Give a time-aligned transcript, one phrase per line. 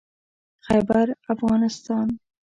[0.67, 2.19] خيبرافغانستان